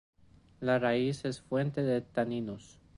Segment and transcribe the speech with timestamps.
[0.61, 2.79] La raíz es fuente de taninos.